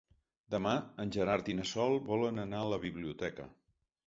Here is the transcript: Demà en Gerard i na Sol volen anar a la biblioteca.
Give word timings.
Demà 0.53 0.71
en 1.03 1.13
Gerard 1.15 1.51
i 1.53 1.55
na 1.59 1.67
Sol 1.73 2.01
volen 2.09 2.45
anar 2.47 2.63
a 2.65 2.73
la 2.73 2.81
biblioteca. 2.89 3.47